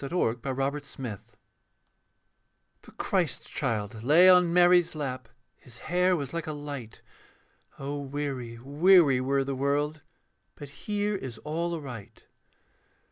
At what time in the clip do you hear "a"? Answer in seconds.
0.03-0.09, 6.47-6.53